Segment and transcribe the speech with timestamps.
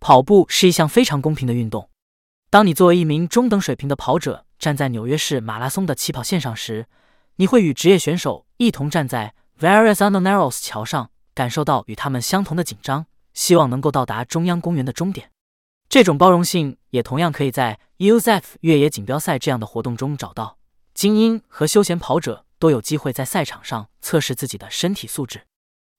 [0.00, 1.90] 跑步是一项非常公平的运动。
[2.50, 6.86] 当你作为一名中等水平的跑者站在纽约市马拉松的起跑线上时，
[7.36, 15.30] 你会与职业选手一同站在 Verrazano Narrows 桥上，感受到与他们相同的紧张，希望能够到达中央公园的终点。
[15.88, 20.58] 这种包容性也同样可以在 UZF 越野锦标赛这样的活动中找到。
[20.94, 25.42] 精英和休闲跑者都有机会在赛场上测试自己的身体素质，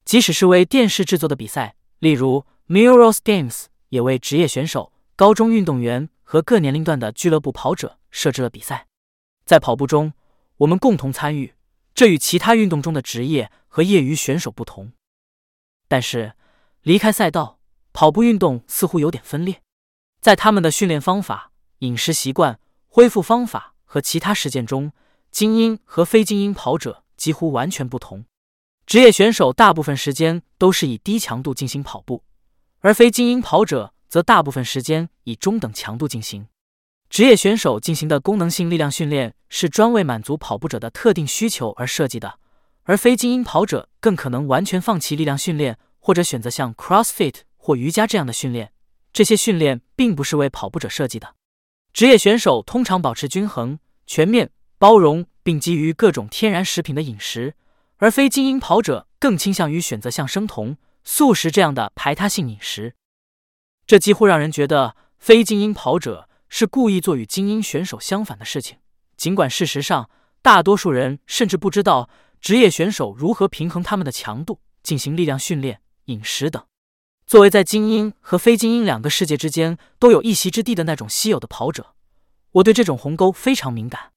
[0.06, 8.88] 即使是为电视制作的比赛，例如 Murals Games，也为职业选手、高中运动员和各年龄段的俱乐部跑者设置了比赛。
[9.46, 10.14] 在跑步中，
[10.58, 11.54] 我们共同参与，
[11.94, 14.94] 这与其他运动中的职业和业余选手不同。
[15.90, 16.34] 但是，
[16.84, 17.60] 离开赛道，
[17.92, 19.62] 跑步运动似乎有点分裂。
[20.22, 24.94] 在他们的训练方法、饮食习惯、恢复方法和其他实践中，
[25.32, 28.24] 精英和非精英跑者几乎完全不同。
[28.86, 32.24] 职业选手大部分时间都是以低强度进行跑步，
[32.82, 36.48] 而非精英跑者则大部分时间以中等强度进行。
[37.10, 42.40] 职业选手进行的功能性力量训练是专为满足跑步者的特定需求而设计的，
[42.84, 48.72] 而非精英跑者更可能完全放弃力量训练，或者选择像 CrossFit 或瑜伽这样的训练。
[49.14, 51.36] 这些训练并不是为跑步者设计的。
[51.94, 57.56] 职业选手通常保持均衡、全面、包容，并基于各种天然食品的饮食，
[57.98, 62.96] 而非精英跑者更倾向于选择像生酮、素食这样的排他性饮食。
[63.86, 66.28] 这几乎让人觉得非精英跑者。
[66.54, 68.80] 是故意做与精英选手相反的事情，
[69.16, 70.10] 尽管事实上，
[70.42, 72.10] 大多数人甚至不知道
[72.42, 76.62] 职业选手如何平衡他们的强度、进行力量训练、饮食等。
[77.26, 81.96] 作为在精英和非精英两个世界之间都有一席之地的那种稀有的跑者，
[82.52, 84.12] 我对这种鸿沟非常敏感。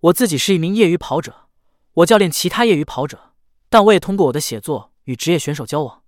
[0.00, 1.48] 我自己是一名业余跑者，
[1.94, 3.32] 我教练其他业余跑者，
[3.70, 5.99] 但我也通过我的写作与职业选手交往，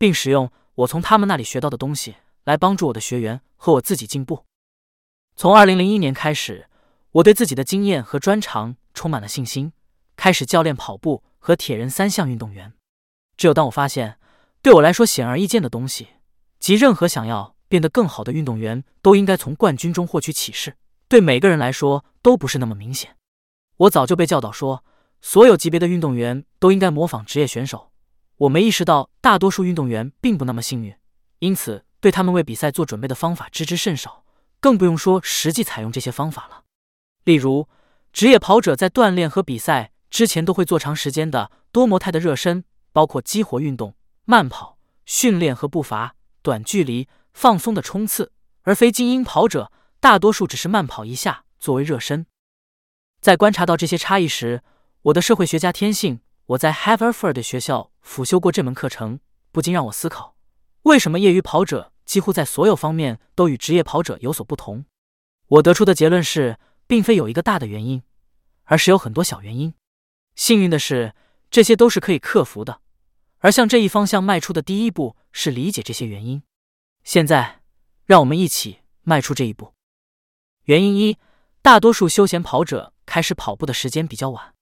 [0.00, 4.46] 并使用我从他们那里学到的东西来帮助我的学员和我自己进步。
[5.36, 6.70] 从二零零一年开始，
[7.12, 9.74] 我对自己的经验和专长充满了信心，
[10.16, 12.72] 开始教练跑步和铁人三项运动员。
[13.36, 14.18] 只有当我发现
[14.62, 16.08] 对我来说显而易见的东西，
[16.58, 23.16] 即任何想要变得更好的运动员都应该从冠军中获取启示，对每个人来说都不是那么明显。
[23.76, 24.82] 我早就被教导说，
[25.20, 27.89] 所有级别的运动员都应该模仿职业选手。
[28.40, 30.94] 我没意识到大多数运动员并不那么幸运，
[31.40, 34.24] 因此对他们为比赛做准备的方法知之甚少。
[34.60, 36.64] 更不用说实际采用这些方法了。
[37.24, 37.68] 例如，
[38.12, 48.32] 职业跑者在锻炼和比赛之前都会做长时间的多模态的热身，包括激活运动、慢跑训练和步伐、短距离放松的冲刺。
[48.62, 52.26] 而非精英跑者大多数只是慢跑一下作为热身。
[53.20, 54.62] 在观察到这些差异时，
[55.02, 56.20] 我的社会学家天性，
[56.50, 59.20] 我在 Haverford 学校辅修过这门课程，
[59.52, 60.34] 不禁让我思考：
[60.82, 61.92] 为什么业余跑者？
[62.04, 64.84] 几乎在所有方面都与职业跑者有所不同。
[65.46, 68.02] 我得出的结论是，并非有一个大的原因，
[68.64, 69.72] 而是有很多小原因。
[70.34, 71.14] 幸运的是，
[71.52, 72.80] 这些都是可以克服的。
[73.38, 76.42] 而向这一方向迈出的第一步是理解这些原因。
[77.04, 77.62] 现在，
[78.06, 79.74] 让我们一起迈出这一步。
[80.64, 81.16] 原因一：
[81.62, 84.52] 大多数休闲跑者开始跑步的时间比较晚。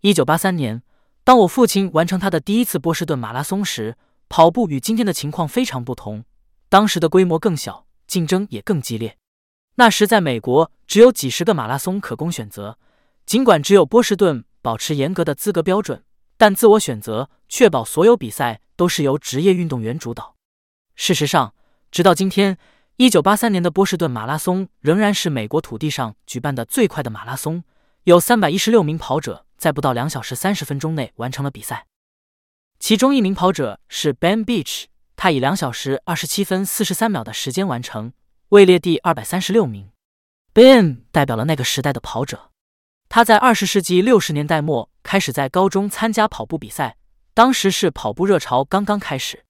[0.00, 0.82] 一九八三年，
[1.26, 3.96] 当我父亲完成他的第一次波士顿马拉松时，
[4.28, 6.24] 跑步与今天的情况非常不同。
[6.68, 9.18] 当时的规模更小，竞争也更激烈。
[9.74, 12.78] 那时在美国只有几十个马拉松可供选择，
[13.24, 16.04] 尽管只有波士顿保持严格的资格标准，
[16.36, 20.36] 但自我选择确保所有比赛都是由职业运动员主导。
[20.94, 21.52] 事实上，
[21.90, 22.56] 直到今天，
[22.98, 27.64] 一九八三年的波士顿马拉松仍然是美国土地上举办的最快的马拉松，
[28.04, 31.86] 有三百一十六名跑者在不到两小时三十分钟内完成了比赛，
[32.78, 34.84] 其中一名跑者是 Ben Beach。
[35.16, 38.12] 他以两小时二十七分四十三秒的时间完成，
[38.50, 39.90] 位列第二百三十六名。
[40.52, 42.50] Ben 代表了那个时代的跑者。
[43.08, 46.98] 他在二十世纪六十年代末开始在高中参加跑步比赛，
[47.32, 49.44] 当时是跑步热潮刚刚开始。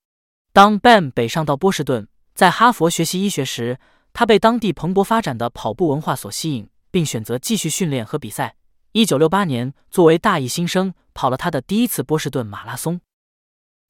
[0.53, 3.81] 当 Ben 北上到波士顿，在哈佛学习医学时，
[4.13, 8.55] 他被当地蓬勃发展的跑步文化所吸引，并选择继续训练和比赛。
[8.97, 13.03] 一九六八年，作为大一新生，跑了他的第一次波士顿马拉松。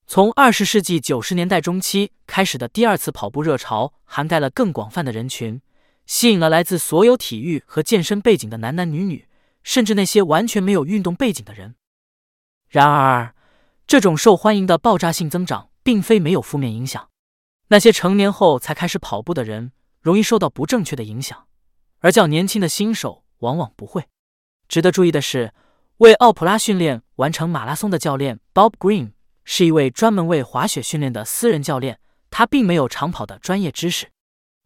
[0.04, 5.62] 从二十世纪九十年代中期开始的第二次跑步热潮，涵盖了更广泛的人群，
[6.06, 9.28] 吸引了来自所有体育和健身背景的男男女女，
[9.62, 11.76] 甚至那些完全没有运动背景的人。
[12.68, 13.32] 然而，
[13.86, 17.08] 这种受欢迎的爆炸性增长并非没有负面影响。
[17.68, 19.70] 那些成年后才开始跑步的人，
[20.00, 21.46] 容易受到不正确的影响，
[22.00, 24.08] 而较年轻的新手往往不会。
[24.68, 25.52] 值得注意的是，
[25.98, 29.12] 为奥普拉训练完成马拉松的教练 Bob Green。
[29.48, 32.00] 是一位专门为滑雪训练的私人教练。
[32.28, 34.08] 他并没有长跑的专业知识。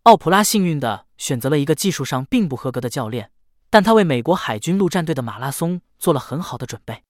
[0.05, 3.31] 奥普拉幸运的选择了一个技术上并不合格的教练，
[3.69, 7.05] 但他为美国海军陆战队的马拉松做了很好的准备。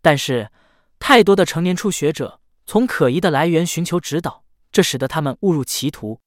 [0.00, 0.50] 但是，
[0.98, 6.18] 太多的成年初学者从可疑的来源寻求指导，这使得他们误入歧途。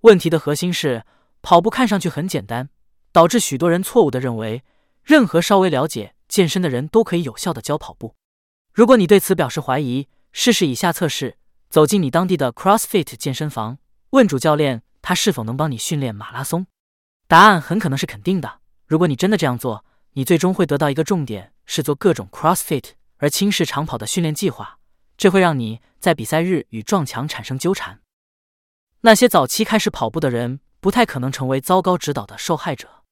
[0.00, 1.04] 问题的核心是，
[1.42, 2.70] 跑步看上去很简单，
[3.12, 4.64] 导致许多人错误的认为，
[5.08, 8.14] 任何稍微了解健身的人都可以有效的教跑步。
[8.74, 11.38] 如果你对此表示怀疑，试试以下测试：
[11.70, 13.78] 走进你当地的 CrossFit 健身房，
[14.10, 16.66] 问主教练他是否能帮你训练马拉松。
[17.26, 18.60] 答案很可能是肯定的。
[18.86, 19.82] 如果你真的这样做，
[20.12, 24.78] 你最终会得到一个重点是做各种 CrossFit 而轻视长跑的训练计划，
[25.16, 28.02] 这会让你在比赛日与撞墙产生纠缠。
[29.00, 33.04] 那些早期开始跑步的人不太可能成为糟糕指导的受害者。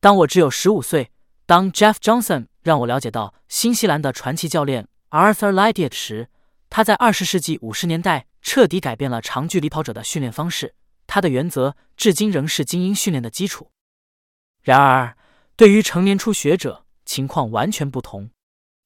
[0.00, 1.12] 当我只有十五岁，
[1.46, 4.88] 当 Jeff Johnson 让我了解到新西兰的传奇教练。
[5.10, 6.28] Arthur Lydiard 时，
[6.68, 10.74] 他在二十世纪五十年代彻底改变了长距离跑者的训练方式。
[11.06, 13.70] 他的原则至今仍是精英训练的基础。
[14.64, 15.16] 然而，
[15.54, 18.30] 对于成年初学者，情况完全不同。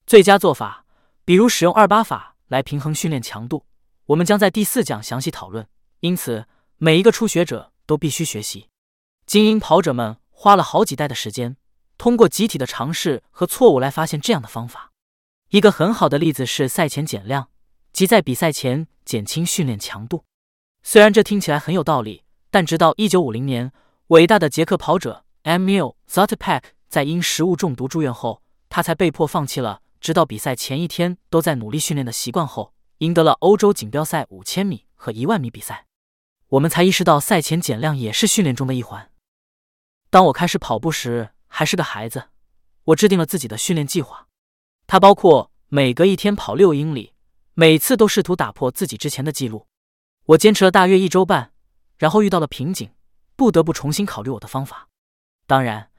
[0.07, 0.85] 最佳做法，
[1.25, 3.65] 比如使用二八法来平衡训练强度，
[4.05, 5.67] 我们将在第四讲详细讨论。
[6.01, 6.45] 因此，
[6.77, 8.69] 每一个初学者都必须学习。
[9.25, 11.57] 精英跑者们花了好几代的时间，
[12.01, 14.91] 通过集体的尝试和错误来发现这样的方法。
[15.51, 17.51] 一个很好的例子是赛前减量，
[17.93, 20.25] 即在比赛前减轻训练强度。
[20.83, 23.73] 虽然这听起来很有道理，但直到1950年，
[24.07, 35.85] 伟大的捷克跑者 Emil Zatopek 在因食物中毒住院后，他才被迫放弃了直到比赛前一天都在努力训练的习惯后，赢得了欧洲锦标赛5000米和1万米比赛。
[36.49, 39.11] 我们才意识到赛前减量也是训练中的一环。
[40.09, 42.31] 当我开始跑步时还是个孩子，
[42.85, 44.29] 我制定了自己的训练计划。
[44.87, 47.13] 它包括每隔一天跑六英里，
[47.55, 49.67] 每次都试图打破自己之前的记录。
[50.27, 51.53] 我坚持了大约一周半，
[51.99, 52.91] 然后遇到了瓶颈，
[53.37, 54.89] 不得不重新考虑我的方法。
[55.47, 55.91] 当然，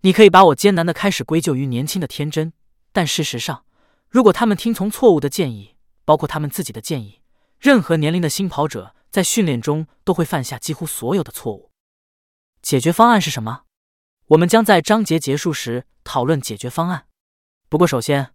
[0.00, 2.52] 你可以把我艰难的开始归咎于年轻的天真，
[2.92, 3.64] 但事实上，
[4.08, 7.22] 如果他们听从错误的建议，包括他们自己的建议，
[7.60, 11.70] 任何年龄的新跑者在训练中都会犯下几乎所有的错误。
[12.60, 13.62] 解决方案是什么？
[14.28, 17.06] 我们将在章节结束时讨论解决方案。
[17.70, 18.30] 不过，首先，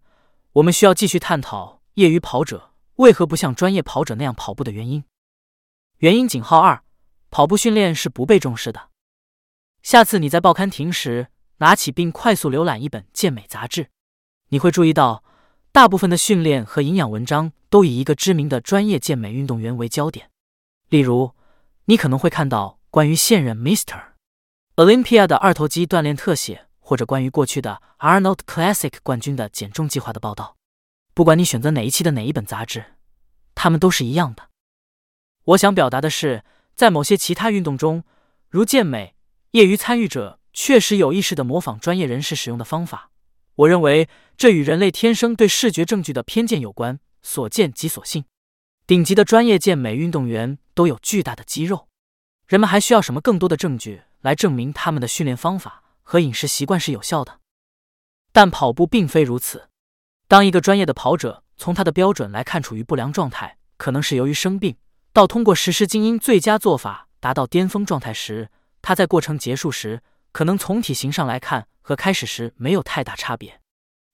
[0.54, 5.04] 我们需要继续探讨业余跑者为何不像专业跑者那样跑步的原因。
[5.98, 6.82] 原因井号二：
[7.30, 8.88] 跑步训练是不被重视的。
[9.84, 13.90] 下次你在报刊亭时拿起并快速浏览一本健美杂志，
[14.48, 15.22] 你会注意到
[15.70, 20.28] 大部分的训练和营养文章都以一个知名的专业健美运动员为焦点。
[20.88, 21.36] 例如，
[21.84, 24.13] 你可能会看到关于现任 Mr.
[24.76, 26.66] Olympia 的二头肌锻炼特写。
[26.86, 30.58] 或者关于过去的 Arnold Classic 冠军的减重计划的报道，
[31.14, 32.84] 不管你选择哪一期的哪一本杂志，
[33.54, 34.50] 它们都是一样的。
[35.44, 36.44] 我想表达的是，
[36.74, 38.04] 在某些其他运动中，
[38.50, 39.14] 如健美，
[39.52, 43.10] 业余参与者确实有意识地模仿专业人士使用的方法。
[43.54, 47.00] 我认为这与人类天生对视觉证据的偏见有关。
[47.22, 48.26] 所见即所信。
[48.86, 51.88] 顶级的专业健美运动员都有巨大的肌肉。
[52.46, 55.82] 人们还需要什么更多的证据来证明他们的训练方法？
[56.06, 57.40] 和饮食习惯是有效的，
[58.30, 59.70] 但跑步并非如此。
[60.28, 64.76] 当一个专业的跑者从他的标准来看处于不良状态，可能是由于生病，
[65.14, 68.50] 到通过实施精英最佳做法达到巅峰状态时，
[68.82, 73.62] 他在过程结束时，可能从体型上来看和开始时没有太大差别。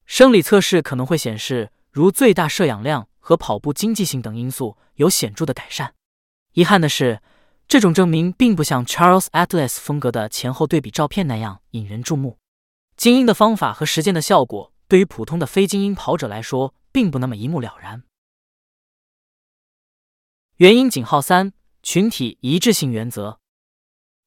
[0.06, 5.94] 生理测试可能会显示，如最大摄氧量和跑步经济性等因素有显著的改善。
[6.52, 7.20] 遗憾的是。
[7.70, 12.36] 这种证明并不像 Charles Atlas 风格的前后对比照片那样引人注目。
[12.96, 18.02] 精英的方法和实践的效果，对于普通的非精英跑者来说，并不那么一目了然。
[20.56, 23.38] 原因井号三：群体一致性原则。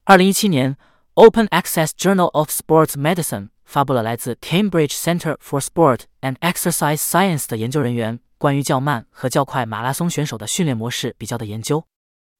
[0.05, 0.77] 二零一七年
[1.15, 11.83] ，Open Access Journal of Sports Medicine 发布了来自 Cambridge Center for Sport and Exercise Science 的研究人员关于较慢和较快马拉松选手的训练模式比较的研究。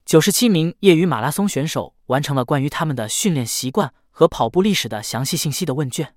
[0.05, 6.15] 九十七名业余马拉松选手完成了关于他们的训练习惯和跑步历史的详细信息的问卷。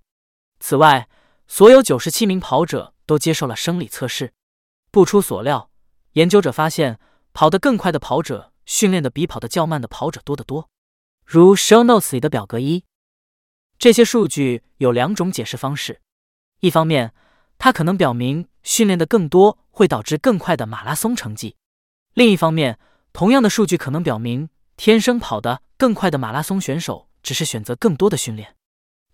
[0.59, 1.09] 此外，
[1.47, 4.33] 所有九十七名跑者都接受了生理测试。
[4.91, 5.71] 不出所料，
[6.13, 6.99] 研究者发现，
[7.33, 10.69] 跑得更快的跑者训练的比跑得较慢的跑者多得多。
[11.25, 12.85] 如 Show Notes 里的表格一，
[13.79, 16.01] 这些数据有两种解释方式：
[16.61, 17.15] 一方面，
[17.59, 21.55] 它可能表明训练的更多会导致更快的马拉松成绩；
[22.15, 22.79] 另一方面，
[23.17, 28.55] 同样的数据可能表明，天生跑得更快的马拉松选手只是选择更多的训练。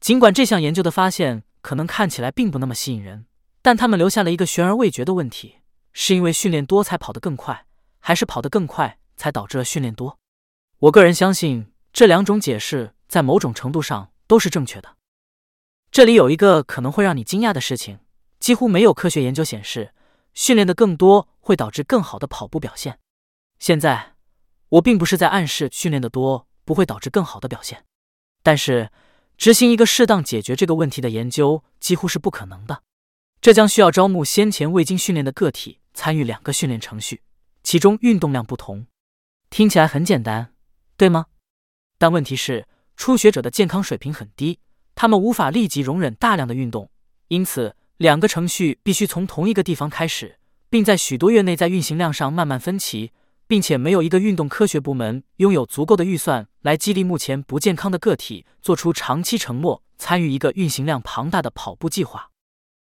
[0.00, 3.26] 尽管这项研究的发现可能看起来并不那么吸引人，
[3.62, 5.58] 但他们留下了一个悬而未决的问题：
[5.92, 7.64] 是因为训练多才跑得更快，
[8.00, 10.18] 还是跑得更快才导致了训练多。
[10.80, 14.96] 我个人相信这两种解释在某种程度上都是正确的。
[15.92, 18.00] 这里有一个可能会让你惊讶的事情：
[18.40, 19.94] 几乎没有科学研究显示
[20.34, 22.98] 训练的更多会导致更好的跑步表现。
[23.62, 24.14] 现在，
[24.70, 27.84] 我并不是在暗示训练的多不会导致更好的表现，
[28.42, 28.90] 但是
[29.38, 32.82] 执行一个适当解决这个问题的研究几乎是不可能的。
[33.40, 37.22] 这将需要招募先前未经训练的个体参与两个训练程序，
[37.62, 38.88] 其中运动量不同。
[39.48, 40.52] 听起来很简单。
[40.96, 41.26] 对吗？
[41.98, 42.66] 但问题是，
[42.96, 44.58] 初学者的健康水平很低，
[44.96, 46.90] 他们无法立即容忍大量的运动，
[47.28, 53.12] 因此两个程序必须从同一个地方开始，并在许多月内在运行量上慢慢分歧，
[53.52, 62.30] 并且没有一个运动科学部门拥有足够的预算来激励目前不健康的个体做出长期承诺参与一个运行量庞大的跑步计划。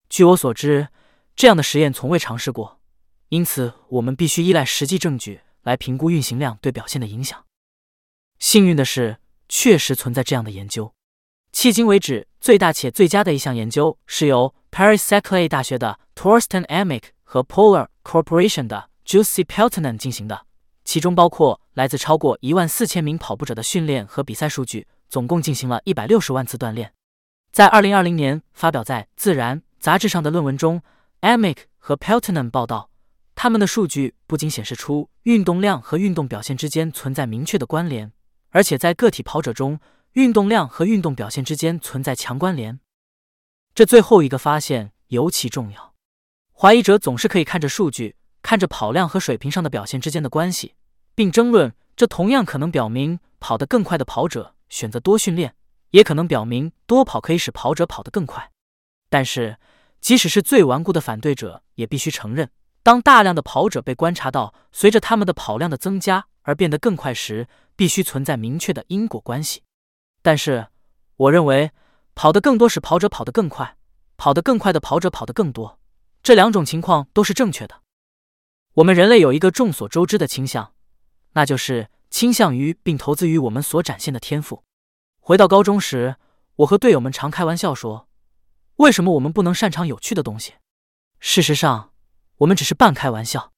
[0.07, 0.87] 据我所知，
[1.35, 2.79] 这样的实验从未尝试过，
[3.27, 7.43] 因此我们必须依赖实际证据来评估运行量对表现的影响。
[8.39, 9.17] 幸运的是，
[9.49, 10.93] 确实存在这样的研究。
[11.51, 20.45] 迄今为止，最大且最佳的一项研究是由 Paris-Saclay 大学的 Torsten Amick 和 Polar Corporation 的 Juicy Peltonen 进行的，
[20.83, 26.93] 其中包括来自超过一万四千名跑步者的训练和比赛数据，总共进行了一百六十万次锻炼。
[27.51, 30.81] 在二零二零年发表在《自然》杂志上的论文中
[31.21, 32.89] ，Amick 和 Peltonen 报道，
[33.35, 38.11] 他们的数据不仅显示出运动量和运动表现之间存在明确的关联。
[38.49, 39.79] 而且在个体跑者中，
[40.13, 42.79] 运动量和运动表现之间存在强关联。
[43.73, 45.93] 这最后一个发现尤其重要。
[46.53, 50.75] 怀疑者总是可以看着数据，看着跑量和水平上的表现之间的关系，
[51.15, 55.55] 并争论这同样可能表明跑得更快的跑者选择多训练，
[55.91, 58.51] 也可能表明多跑可以使跑者跑得更快。
[59.09, 59.57] 但是，
[59.99, 62.49] 即使是最顽固的反对者，也必须承认，
[62.81, 69.63] 当大量的跑者被观察到随着他们的跑量的增加而变得更快时，必须存在明确的因果关系，
[70.21, 70.67] 但是
[71.17, 71.71] 我认为
[72.15, 73.77] 跑得更多使跑者跑得更快，
[74.17, 75.77] 跑得更快的跑者跑得更多，
[76.23, 77.81] 这两种情况都是正确的。
[78.75, 80.73] 我们人类有一个众所周知的倾向，
[81.33, 84.63] 那就是倾向于并投资于我们所展现的天赋。
[85.19, 86.15] 回到高中时，
[86.55, 88.07] 我和队友们常开玩笑说
[88.77, 90.53] ：“为什么我们不能擅长有趣的东西？”
[91.19, 91.91] 事实上，
[92.37, 93.51] 我们只是半开玩笑。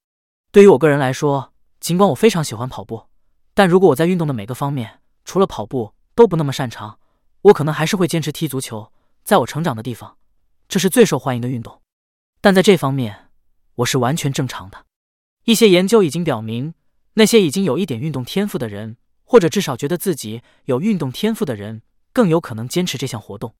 [0.51, 3.07] 对于我个人来说，尽管我非常喜欢跑步。
[3.53, 6.97] 但如果我在运动的每个方面，除了跑步都不那么擅长，
[7.43, 8.91] 我可能还是会坚持踢足球。
[9.23, 10.17] 在我成长的地方，
[10.67, 11.81] 这是最受欢迎的运动。
[12.41, 13.29] 但在这方面，
[13.75, 14.85] 我是完全正常的。
[15.45, 16.73] 一些研究已经表明，
[17.15, 21.81] 那些已经有一点运动天赋的人，或者至少觉得自己有运动天赋的人，
[22.13, 23.55] 更有可能坚持这项活动。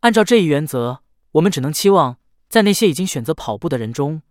[0.00, 2.16] 按照这一原则，我们只能期望
[2.48, 4.22] 在那些已经选择跑步的人中。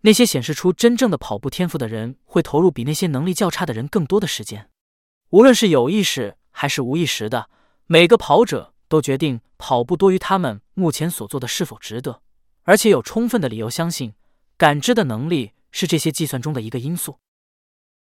[0.00, 4.68] 那些显示出真正的跑步天赋的人，会投入比那些能力较差的人更多的时间。
[5.28, 7.50] 无论是有意识还是无意识的，
[7.86, 12.22] 每个跑者都决定跑步多于他们目前所做的是否值得，
[12.62, 14.14] 而且有充分的理由相信，
[14.56, 17.18] 感知的能力是这些计算中的一个因素。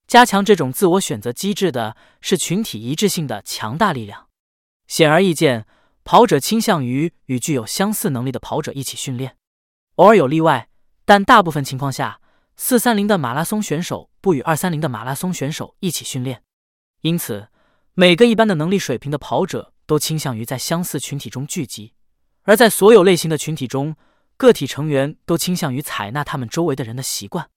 [0.07, 4.27] 加强这种自我选择机制的是群体一致性的强大力量。
[4.88, 5.65] 显而易见，
[6.05, 9.36] 跑者倾向于与具有相似能力的跑者一起训练，
[9.95, 10.69] 偶尔有例外。
[11.03, 12.21] 但大部分情况下，
[12.55, 16.41] 四三零的马拉松选手不与二三零的马拉松选手一起训练，
[17.01, 17.50] 因此
[17.93, 21.93] 每个一般的能力水平的跑者都倾向于在相似群体中聚集。
[22.43, 23.97] 而在所有类型的群体中，
[24.38, 27.50] 个体成员都倾向于采纳他们周围的人的习惯。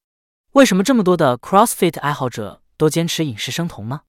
[0.53, 4.03] 为什么这么多的 CrossFit 爱好者都坚持饮食生酮吗？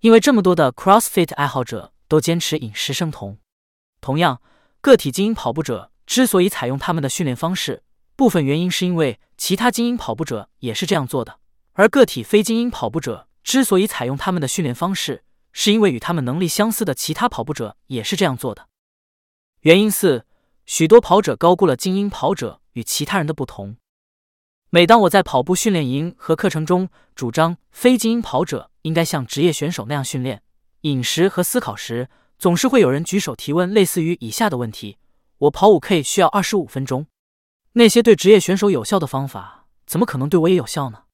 [0.00, 3.38] 因为这么多的 CrossFit 爱好者都坚持饮食生酮。
[4.00, 4.42] 同样，
[4.80, 7.84] 个体精英跑步者之所以采用他们的训练方式。
[8.16, 11.38] 部分原因是因为其他精英跑步者也是这样做的，
[11.74, 18.66] 而个体非精英跑步者之所以采用他们的训练方式，是因为与他们能力相似的其他跑步者也是这样做的。
[19.60, 20.26] 原因四：
[20.64, 23.76] 许多跑者高估了精英跑者与其他人的不同。
[24.70, 30.42] 每当我在跑步训练营和课程中主张非精英跑者应该像职业选手那样训练、
[30.80, 34.98] 饮食和思考时，总是会有人举手提问类似于以下的问题：
[35.38, 37.06] 我跑五 K 需要二十五分钟。
[37.74, 41.04] 那些对职业选手有效的方法，怎么可能对我也有效呢？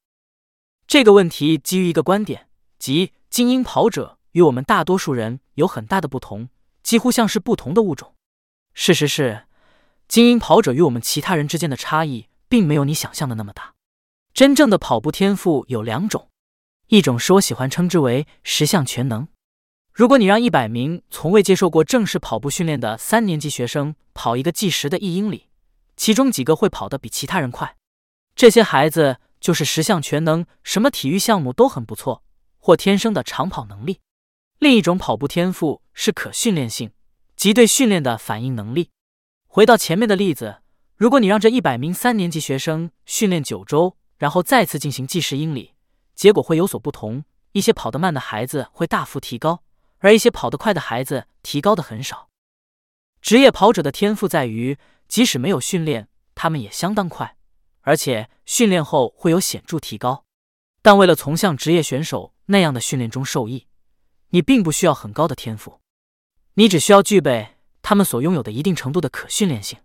[0.86, 6.48] 这个问题基于一个观点，即精英跑者与我们大多数人有很大的不同，
[6.82, 8.14] 几乎像是不同的物种。
[8.72, 9.46] 事实是，
[10.08, 13.72] 精英跑者与我们其他人之间的差异，并没有你想象的那么大。
[14.34, 16.28] 真正的跑步天赋有两种，
[16.88, 19.26] 一种是我喜欢称之为十项全能。
[19.90, 25.48] 如果你让一百名从未接受过正式跑步训练的三年级学生跑一个计时的一英里，
[25.96, 27.74] 其中几个会跑得比其他人快，
[28.34, 32.22] 这些孩子就是十项全能，什么体育项目都很不错，
[32.58, 34.00] 或天生的长跑能力。
[34.58, 36.90] 另一种跑步天赋是可训练性，
[37.34, 38.90] 即对训练的反应能力。
[39.48, 40.58] 回到前面的例子，
[41.02, 45.74] 如果你让这一百名三年级学生训练九周，然后再次进行计时英里，
[46.14, 47.24] 结果会有所不同。
[47.50, 49.64] 一些跑得慢的孩子会大幅提高，
[49.98, 52.28] 而一些跑得快的孩子提高的很少。
[53.20, 54.78] 职业跑者的天赋在于，
[55.08, 56.06] 即使没有训练，
[56.36, 57.36] 他们也相当快。
[57.80, 60.24] 而且训练后会有显著提高，
[60.82, 63.66] 但为了从像职业选手那样的训练中受益，
[64.28, 65.80] 你并不需要很高的天赋，
[66.54, 69.80] 你只需要具备他们所拥有的一定程度的可训练性。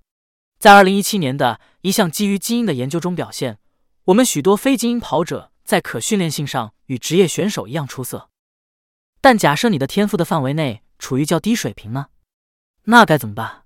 [0.60, 3.60] 在二零一七年的一项基于基因的研究中表现，
[4.06, 8.30] 我们许多非精英跑者在可训练性上与职业选手一样出色。
[9.22, 12.08] 但假设你的天赋的范围内处于较低水平呢？
[12.84, 13.64] 那该怎么办？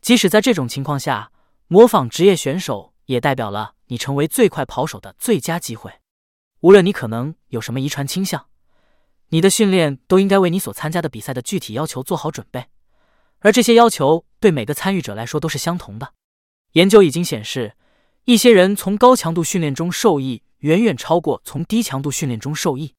[0.00, 1.30] 即使在这种情况下，
[1.68, 2.94] 模仿职业选手。
[3.06, 5.92] 也代表了你成为最快跑手的最佳机会。
[6.60, 8.46] 无论你可能有什么遗传倾向，
[9.28, 12.68] 你的训练都应该为你所参加的比赛的具体要求做好准备，
[13.40, 16.14] 而这些要求对每个参与者来说都是相同的。
[16.74, 17.74] 研究已经显示，
[18.26, 22.94] 一些人从高强度训练中受益远远超过从低强度训练中受益。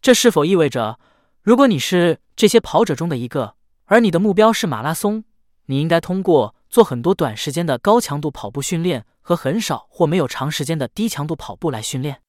[0.00, 1.00] 这是否意味着，
[1.42, 5.24] 如果你是这些跑者中的一个，而你的目标是马拉松，
[5.66, 9.04] 你应该通过做很多短时间的高强度跑步训练？
[9.24, 12.20] 和很少或没有长时间的低强度跑步来训练，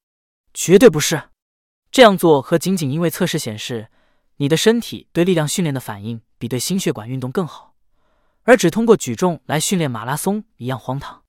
[0.54, 1.30] 绝对不是
[1.90, 2.40] 这样做。
[2.40, 3.88] 和仅仅因为测试显示
[4.38, 7.73] 你的身体对力量训练的反应比对心血管运动更好，
[8.44, 11.24] 而只通过举重来训练马拉松一样荒唐。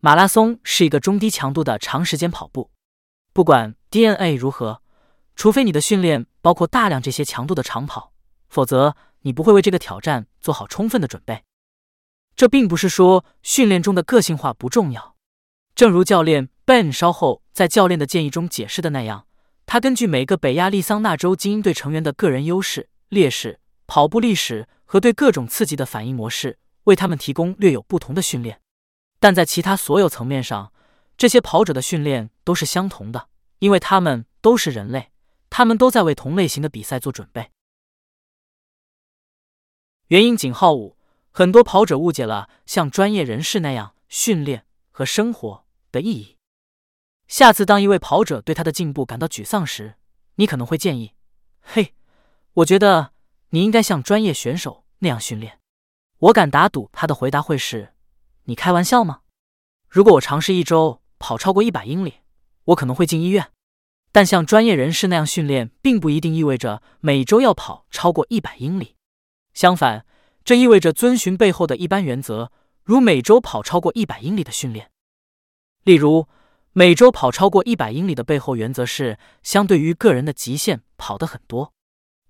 [0.00, 2.70] 马拉松是一个中低强度的长时间跑步，
[3.32, 4.82] 不管 DNA 如何，
[5.34, 8.12] 除非你的训练包括大量这些强度的长跑，
[8.48, 11.42] 否则你不会为这个挑战做好充分的准备。
[12.36, 15.16] 这并不是说训练中的个性化不重要，
[15.74, 19.26] 正如教练 Ben 稍后在教练的建议中解释的那样，
[19.66, 23.58] 他根据每个北亚利桑那州精英队成员的个人优势、劣势、
[23.88, 28.60] 跑步历史和对各种刺激的反应模式，为他们提供略有不同的训练。
[29.18, 30.72] 但在其他所有层面上，
[31.16, 35.10] 这些跑者的训练都是相同的，因为他们都是人类，
[35.50, 37.50] 他们都在为同类型的比赛做准备。
[40.06, 40.96] 原因井号五。
[41.30, 46.36] 很多跑者误解了像专业人士那样训练和生活的意义。
[47.28, 49.94] 下次当一位跑者对他的进步感到沮丧时，
[50.34, 51.14] 你可能会建议
[51.62, 51.94] ：“嘿，
[52.54, 53.12] 我觉得
[53.50, 55.58] 你应该像专业选手那样训练。”
[56.18, 57.94] 我敢打赌他的回答会是
[58.44, 59.20] ：“你开玩笑吗？
[59.88, 62.14] 如果我尝试一周跑超过一百英里，
[62.64, 63.52] 我可能会进医院。”
[64.10, 68.96] 但像专业人士那样训练，并不一定意味着每周要跑超过一百英里。
[69.54, 70.04] 相反。
[70.44, 72.50] 这意味着遵循背后的一般原则，
[72.82, 74.90] 如每周跑超过一百英里的训练。
[75.84, 76.26] 例如，
[76.72, 81.74] 每周跑超过一百英里的背后原则是，相对于个人的极限跑得很多。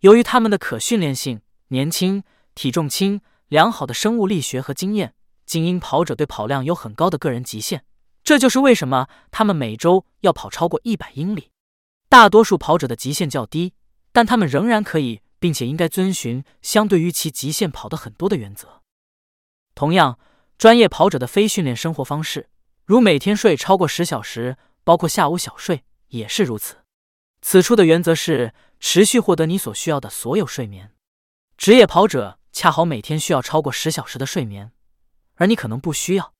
[0.00, 2.22] 由于他们的可训练性、年轻、
[2.54, 5.14] 体重轻、良好的生物力学和经验，
[5.46, 7.84] 精英跑者对跑量有很高的个人极限。
[8.22, 11.50] 这就是为什么他们每周要跑超过一百英里。
[12.08, 13.74] 大多数跑者的极限较低，
[14.12, 15.20] 但他们仍然可以。
[15.40, 18.82] 并且应该遵循相对于其极限跑的很多的原则。
[19.72, 20.18] 同样，
[20.56, 22.48] 专业跑者的非训练生活方式，
[22.84, 26.78] 如每天睡超过十小时，包括下午小睡，也是如此。
[27.40, 30.92] 此处的原则是持续获得你所需要的所有睡眠。
[31.56, 34.72] 职业跑者恰好每天需要超过十小时的睡眠，
[35.34, 36.32] 而你可能不需要，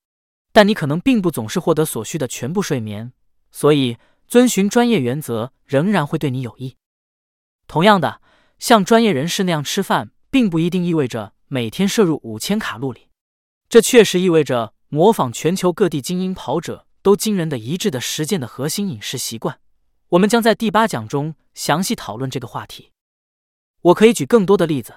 [0.51, 3.13] 但你可能并不总是获得所需的全部睡眠，
[3.51, 3.97] 所以
[4.27, 6.77] 遵循专业原则仍然会对你有益。
[7.67, 8.21] 同样的。
[8.59, 13.07] 像专业人士那样吃饭，并不一定意味着每天摄入五千卡路里。
[13.69, 19.61] 这确实意味着模仿全球各地精英跑者都惊人的一致的实践的核心饮食习惯。
[20.09, 22.91] 我们将在第八讲中详细讨论这个话题。
[23.81, 24.95] 我可以举更多的例子，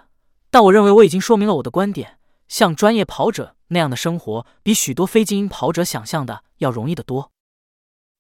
[0.51, 2.19] 但我认为我已经说明了我的观点。
[2.49, 7.31] 像专业跑者那样的生活，比许多非精英跑者想象的要容易得多。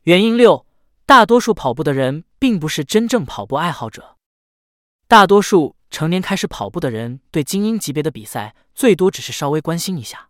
[0.03, 0.67] 原因六：
[1.07, 4.17] 大多数跑步的人并不是真正跑步爱好者。
[5.09, 10.29] 大多数成年开始跑步的人对精英级别的比赛最多只是稍微关心一下，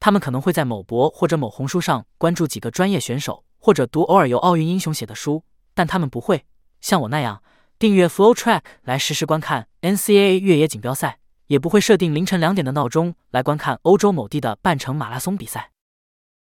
[0.00, 6.44] 他们可能会在某博或者某红书上关注几个专业选手，或者读偶尔由奥运英雄写的书，但他们不会
[6.80, 7.42] 像我那样
[7.78, 15.70] 订阅 Flow Track 来实时观看 NCAA 越野锦标赛，也不会设定凌晨两点的闹钟来观看欧洲某地的半程马拉松比赛。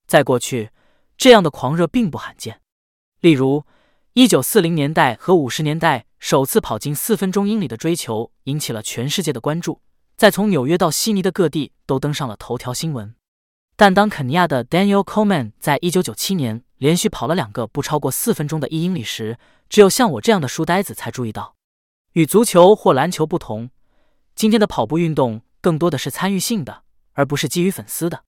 [0.06, 0.70] 在过去，
[1.16, 2.60] 这样的狂热并不罕见，
[3.20, 3.64] 例如。
[4.18, 9.82] 一九四零年代和五十年代，首次跑进四分钟英里的追求引起了全世界的关注，
[10.16, 13.14] 在从纽约到悉尼的各地都登上了头条新闻。
[13.78, 21.54] 但当肯尼亚的 Daniel Coleman 在一九九七年连续跑了两个不超过四分钟的一英里时，只有像我这样的书呆子才注意到。
[22.12, 23.68] 与足球或篮球不同，
[24.34, 28.24] 今天的跑步运动更多的是参与性的，而不是基于粉丝的。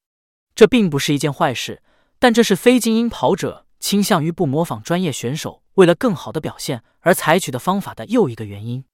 [0.54, 1.82] 这并不是一件坏事，
[2.18, 8.84] 但这是非精英跑者倾向于不模仿专业选手，为了更好的表现而采取的方法的又一个原因。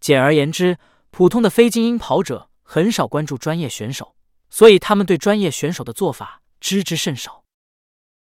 [0.00, 0.78] 简而言之，
[1.12, 4.16] 普通的非精英跑者很少关注专业选手。
[4.52, 7.44] 所以他们对专业选手的做法知之甚少。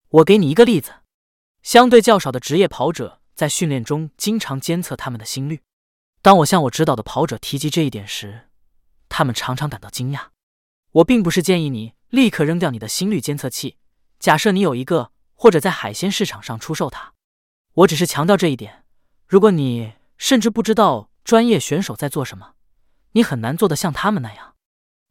[0.09, 0.95] 我给你一个例子：
[1.63, 5.61] 相对较少的职业跑者在训练中经常监测他们的心率。
[6.23, 8.49] 当我向我指导的跑者提及这一点时，
[9.11, 10.29] 他们常常感到惊讶。
[10.93, 13.77] 我并不是建议你立刻扔掉你的心率监测器，
[14.19, 17.13] 假设你有一个，或者在海鲜市场上出售它。
[17.75, 18.87] 我只是强调这一点：
[19.29, 22.55] 如果你甚至不知道专业选手在做什么，
[23.13, 24.54] 你很难做得像他们那样。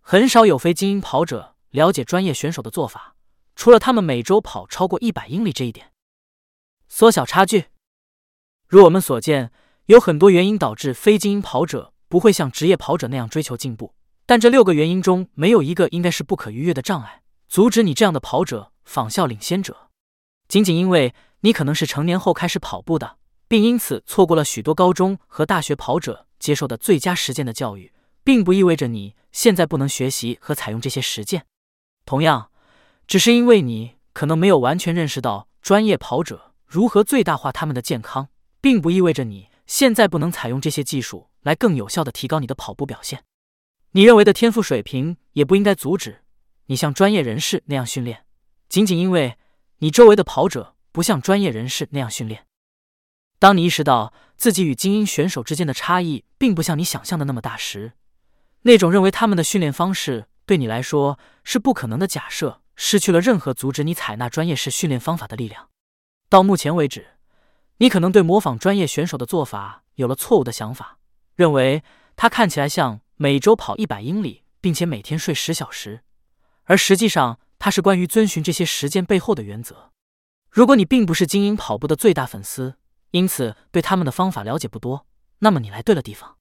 [0.05, 3.15] 很少有非精英跑者了解专业选手的做法，
[3.55, 5.93] 除了他们每周跑超过一百英里这一点。
[6.89, 7.67] 缩小差距，
[8.67, 9.53] 如我们所见，
[9.85, 19.89] 有很多原因导致非精英跑者不会像职业跑者那样追求进步，但这六个原因中没有一个应该是不可逾越的障碍，阻止你这样的跑者仿效领先者。
[20.49, 27.93] 仅仅因为你可能是成年后开始跑步的，并因此错过了许多高中和大学跑者接受的最佳实践的教育。
[28.25, 31.45] 并不意味着你现在不能学习和采用这些实践。
[32.05, 32.51] 同样，
[33.05, 38.29] 只是因为你可能没有完全认识到专业跑者如何最大化他们的健康，
[38.61, 43.23] 并不意味着你现在不能采用这些技术来更有效的提高你的跑步表现。
[43.91, 46.23] 你认为的天赋水平也不应该阻止
[46.65, 48.25] 你像专业人士那样训练，
[48.69, 49.37] 仅仅因为
[49.79, 52.45] 你周围的跑者不像专业人士那样训练。
[53.39, 57.93] 当你意识到自己与精英选手之间的差异并不像你想象的那么大时，
[58.63, 65.69] 那种认为他们的训练方式对你来说是不可能的假设，失去了任何阻止你采纳专业式训练方法的力量。
[66.29, 67.17] 到目前为止，
[67.77, 70.97] 你可能对模仿专业选手的做法有了错误的想法，
[71.35, 71.83] 认为
[72.15, 76.01] 他看起来像每周跑一百英里，并且每天睡十小时，
[76.63, 79.91] 而实际上他是关于遵循这些实践背后的原则。
[80.49, 82.75] 如果你并不是精英跑步的最大粉丝，
[83.11, 85.05] 因此对他们的方法了解不多，
[85.39, 86.37] 那么你来对了地方。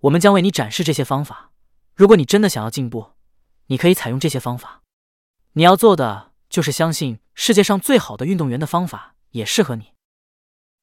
[0.00, 1.52] 我们将为你展示这些方法。
[1.96, 3.12] 如果你真的想要进步，
[3.68, 4.82] 你可以采用这些方法。
[5.54, 9.94] 你要做的就是相信世界上最好的运动员的方法也适合你。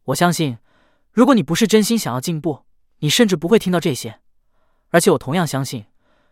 [0.06, 0.58] 我相信，
[1.12, 2.66] 如果你不是真心想要进步，
[2.98, 4.22] 你甚至不会听到这些。
[4.90, 5.86] 而且我同样相信，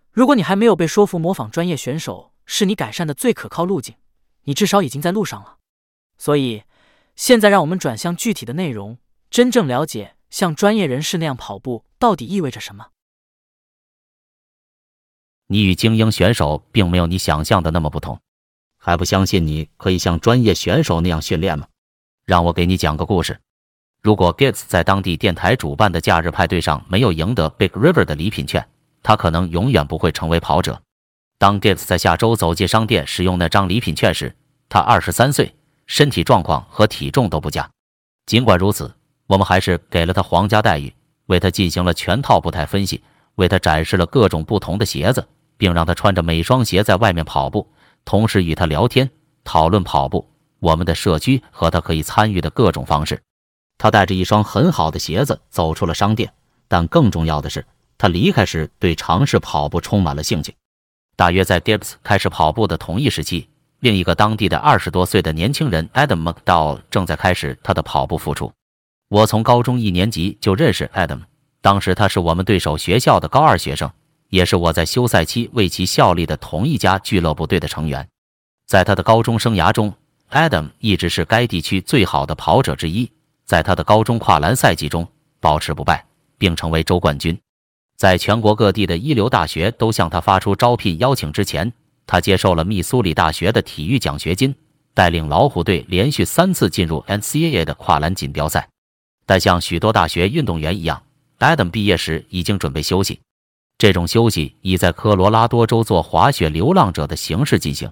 [0.10, 3.94] 如果你还没有被说服模仿专业选手是你改善的最可靠路径，
[4.46, 5.58] 你至少已经在路上了。
[6.18, 6.64] 所以，
[7.16, 8.98] 现在让我们转向具体的内容，
[9.30, 12.88] 真正了解像专业人士那样跑步到底意味着什么。
[15.52, 18.18] 你与精英选手并没有你想象的那么不同，
[18.78, 21.68] 还不相信你可以像专业选手那样训练吗？
[22.26, 23.38] 让我给你讲个故事。
[24.02, 28.66] 如果 Gates 在当地电台主办的假日派对上没有赢得 Big River 的礼品券，
[29.04, 30.82] 他可能永远不会成为跑者。
[31.38, 34.34] 当 Gates 在下周走进商店使用那张礼品券时，
[34.70, 35.54] 他二十三岁，
[35.86, 37.70] 身体状况和体重都不佳。
[38.26, 38.96] 尽管如此，
[39.28, 40.94] 我们还是给了他皇家待遇，
[41.26, 43.04] 为他进行了全套步态分析，
[43.36, 45.28] 为他展示了各种不同的鞋子。
[45.62, 47.72] 并让他穿着每双鞋在外面跑步，
[48.04, 49.08] 同时与他聊天、
[49.44, 50.28] 讨论跑步、
[50.60, 53.22] 我们的社区和他可以参与的各种方式。
[53.78, 56.34] 他带着一双很好的鞋子走出了商店，
[56.68, 57.64] 但更重要的是，
[57.96, 60.56] 他离开时对尝试跑步充满了兴趣。
[61.16, 63.48] 大约在 Dibs 开始跑步的同一时期，
[63.82, 68.52] 另一个当地的二十多岁的年轻人 Adam McDowell 正在开始他的跑步付出。
[69.10, 71.20] 我从高中一年级就认识 Adam，
[71.62, 73.92] 当时他是我们对手学校的高二学生。
[74.32, 78.08] 也是我在休赛期为其效力的同一家俱乐部队的成员。
[78.66, 79.94] 在他的高中生涯中
[80.32, 83.12] ，Adam 一直是该地区最好的跑者之一。
[83.46, 85.06] 在他的高中跨栏赛季中，
[85.42, 86.06] 保持不败，
[86.38, 87.38] 并成为州冠军。
[87.98, 91.72] 在全国各地的一流大学都向他发出招聘邀请之前，
[92.08, 94.56] 他接受了密苏里大学的体育奖学金，
[94.94, 98.70] 带领老虎队连续三次进入 NCAA 的跨栏锦标赛。
[99.26, 101.04] 但像许多大学运动员一样
[101.40, 103.20] ，Adam 毕业时已经准备休息。
[103.82, 107.92] 这种休息以在科罗拉多州做滑雪流浪者的形式进行。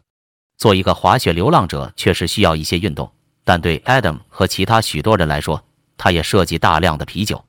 [0.56, 3.12] 做一个滑雪流浪者确实需要一些运动，
[3.44, 5.64] 但对 Adam 和其他许多人来说，
[5.98, 7.44] 他也涉及大量的啤酒。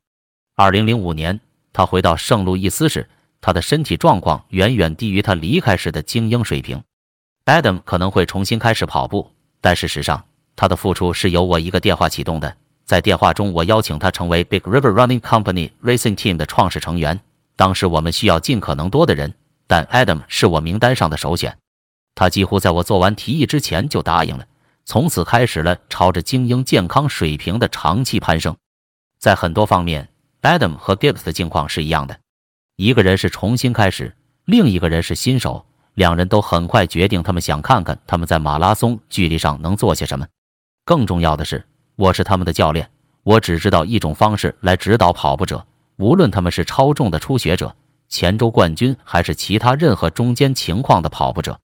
[0.56, 1.38] 二零零五年，
[1.74, 3.06] 他回到圣路易斯时，
[3.42, 6.82] 他的身体状况远远低于他离开时的精英水平。
[7.44, 10.24] Adam 可能会重新开始跑步，但事实上，
[10.56, 12.56] 他的付出是由我一个电话启动的。
[12.86, 17.20] 在电话中，我邀请他成为 Big River Running Company Racing Team 的创始成员。
[17.60, 19.34] 当时我们需要尽可能多的人，
[19.66, 21.58] 但 Adam 是我名单上的首选。
[22.14, 24.46] 他几乎在我做完提议之前就答应了，
[24.86, 28.56] 从此开始了朝着精英健康水平的长期攀升。
[29.18, 30.08] 在很多方面
[30.40, 32.18] ，Adam 和 Gibbs 的境况是一样的，
[32.76, 35.66] 一个人是重新开始，另一个人是新手。
[35.92, 40.26] 两人都很快决定，他们想看看他们在马拉松距离上能做些什么。
[40.86, 41.62] 更重要的是，
[41.96, 42.88] 我是他们的教练，
[43.22, 45.66] 我只知道一种方式来指导跑步者，
[46.00, 47.76] 无论他们是超重的初学者、
[48.08, 51.60] 前周冠军，还是其他任何中间情况的跑步者。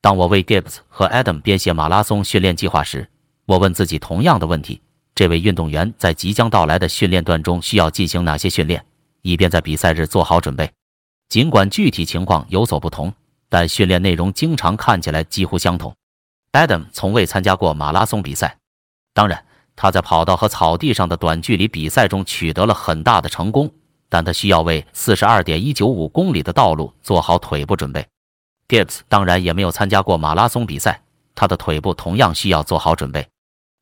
[0.00, 3.08] 当我为 Gibbs 和 Adam 编写马拉松训练计划时，
[3.44, 4.80] 我问自己同样的问题：
[5.16, 8.84] 这位运动员在即将到来的训练段中需要进行哪些训练，
[9.22, 10.70] 以便在比赛日做好准备？
[11.28, 13.12] 尽管具体情况有所不同。
[13.48, 15.94] 但训练内容经常看起来几乎相同。
[16.52, 18.56] Adam 从未参加过马拉松比赛，
[19.12, 23.70] 当然他在跑道和草地上的短距离比赛中取得了很大的成功，
[24.08, 28.06] 但他需要为四十二点一九五公里的道路做好腿部准备。
[28.68, 31.02] Gibbs 当然也没有参加过马拉松比赛，
[31.34, 33.26] 他的腿部同样需要做好准备。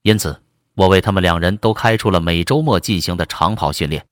[0.02, 0.40] 因此，
[0.74, 4.04] 我为他们两人都开出了每周末进行的长跑训练。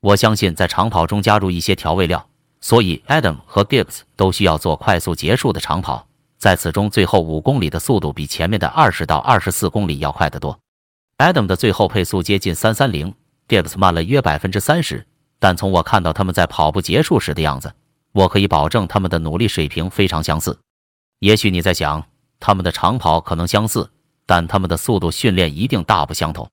[0.00, 2.26] 我相信在长跑中加入一些调味料。
[2.60, 6.06] 所以，Adam 和 Gibbs 都需要做快速结束的长跑，
[6.38, 10.58] 在此中最后五公里的速度比前面的二十到二十四公里要快得多。
[11.18, 13.14] Adam 的最后配速接近三三零
[13.48, 15.06] ，Gibbs 慢了约百分之三十。
[15.38, 17.72] 但从我看到他们在跑步结束时的样子，
[18.12, 20.58] 我可以保证他们的努力水平非常相似。
[21.20, 22.04] 也许你在想，
[22.40, 23.90] 他们的长跑可能相似，
[24.26, 26.48] 但他们的速度训练一定大不相同。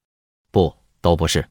[0.52, 1.48] 不，都不是。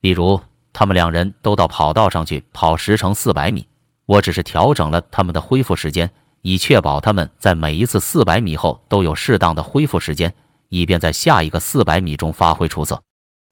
[0.00, 0.40] 例如，
[0.72, 3.68] 他们两人都到跑道上去跑十乘四百米。
[4.06, 6.10] 我只是调整了他们的恢复时间，
[6.42, 10.34] 以确保他们在每一次四百米后都有适当的恢复时间，
[10.68, 13.02] 以便在下一个四百米中发挥出色。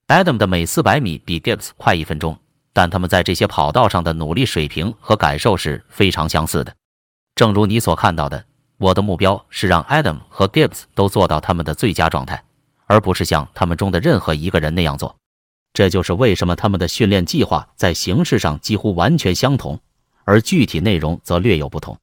[0.08, 2.38] Adam 的每四百米比 Gibbs 快一分钟，
[2.72, 6.74] 但他们在这些跑道上的努力水平和感受是非常相似的。
[7.34, 8.44] 正如你所看到的，
[8.78, 12.42] 我的目标是让 Adam 和 Gibbs 都做到他们的最佳状态，
[12.86, 15.16] 而不是像他们中的任何一个人那样做。
[15.72, 19.78] 这就是为什么他们的训练计划在形式上几乎完全相同。
[20.28, 21.96] 而具体内容则略有不同。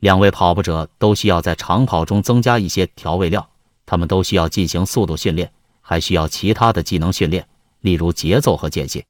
[0.00, 3.48] 两位跑步者都需要在长跑中增加一些调味料，
[3.86, 7.46] 他们都需要进行速度训练，还需要其他的技能训练，
[7.80, 9.04] 例如节奏和间歇。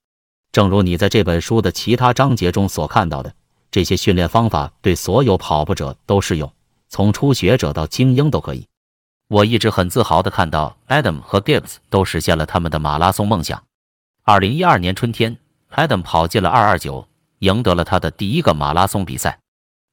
[0.51, 3.33] 正如你在这本书的其他章节中所看到的，
[3.71, 6.53] 这些训练方法对所有跑步者都适用，
[6.89, 8.67] 从初学者到精英都可以。
[9.29, 13.63] 我一直很自豪地看到 Adam 和 Gibbs 都实现了他们的马拉松梦想。
[14.25, 15.39] 二零一二年春天
[15.71, 17.07] ，Adam 跑进了二二九。
[17.43, 19.41] 赢得了他的第一个马拉松比赛。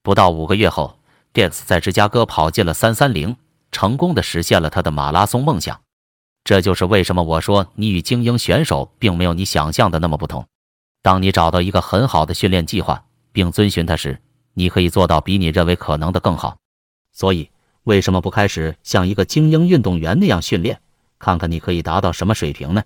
[0.03, 0.99] 不到五个月后
[1.33, 3.35] ，Gibbs 在芝加哥跑进了三三零，
[3.71, 5.81] 成功的实现了他的马拉松梦想。
[6.43, 10.45] 这就是为什么我说你与精英选手并没有你想象的那么不同。
[11.01, 14.19] 当你找到一个很好的训练计划并遵循它时，
[14.53, 16.57] 你可以做到比你认为可能的更好。
[17.11, 17.49] 所以，
[17.83, 20.81] 为什么不开始像一个精英运动员那样训练，
[21.17, 22.83] 看看你可以达到什么水平呢？